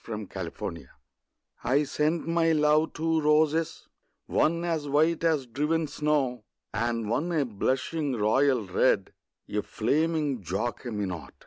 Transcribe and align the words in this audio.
The 0.03 0.17
White 0.17 0.55
Flag 0.57 0.87
I 1.63 1.83
sent 1.83 2.27
my 2.27 2.53
love 2.53 2.93
two 2.93 3.21
roses, 3.21 3.87
one 4.25 4.63
As 4.65 4.89
white 4.89 5.23
as 5.23 5.45
driven 5.45 5.85
snow, 5.85 6.41
And 6.73 7.07
one 7.07 7.31
a 7.31 7.45
blushing 7.45 8.13
royal 8.15 8.65
red, 8.65 9.13
A 9.47 9.61
flaming 9.61 10.41
Jacqueminot. 10.41 11.33